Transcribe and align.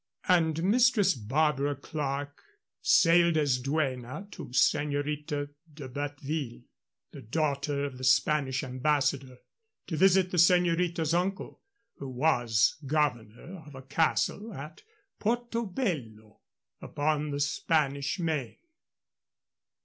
And 0.27 0.63
Mistress 0.63 1.13
Barbara 1.13 1.75
Clerke 1.75 2.41
sailed 2.81 3.37
as 3.37 3.59
duenna 3.61 4.27
to 4.31 4.45
Señorita 4.45 5.49
de 5.71 5.87
Batteville, 5.87 6.63
the 7.11 7.21
daughter 7.21 7.85
of 7.85 7.99
the 7.99 8.03
Spanish 8.03 8.63
Ambassador, 8.63 9.37
to 9.85 9.95
visit 9.95 10.31
the 10.31 10.37
señorita's 10.39 11.13
uncle, 11.13 11.61
who 11.97 12.09
was 12.09 12.77
governor 12.87 13.59
of 13.67 13.75
a 13.75 13.83
castle 13.83 14.51
at 14.51 14.81
Porto 15.19 15.67
Bello, 15.67 16.39
upon 16.81 17.29
the 17.29 17.39
Spanish 17.39 18.17
Main. 18.17 18.57